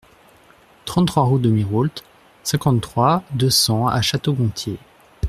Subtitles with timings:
[0.85, 2.01] trente-trois route de Mirwault,
[2.41, 4.79] cinquante-trois, deux cents à Château-Gontier